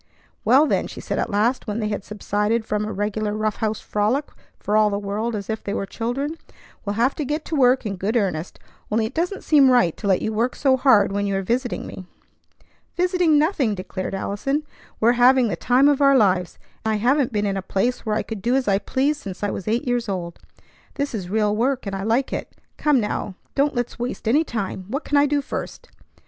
[0.43, 3.79] "Well, then," she said at last, when they had subsided from a regular rough house
[3.79, 6.37] frolic for all the world as if they were children,
[6.83, 8.57] "we'll have to get to work in good earnest;
[8.89, 11.85] only it doesn't seem right to let you work so hard when you are visiting
[11.85, 12.07] me."
[12.95, 14.63] "Visiting, nothing!" declared Allison;
[14.99, 16.57] "we're having the time of our lives.
[16.83, 19.51] I haven't been in a place where I could do as I pleased since I
[19.51, 20.39] was eight years old.
[20.95, 22.55] This is real work, and I like it.
[22.75, 24.85] Come now, don't let's waste any time.
[24.87, 25.89] What can I do first?